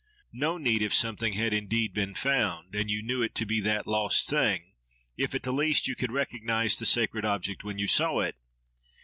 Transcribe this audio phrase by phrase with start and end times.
[0.33, 3.85] —No need, if something had indeed been found, and you knew it to be that
[3.85, 4.73] lost thing:
[5.15, 8.35] if, at the least, you could recognise the sacred object when you saw it.